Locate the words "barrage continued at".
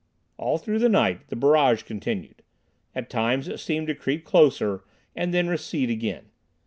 1.35-3.07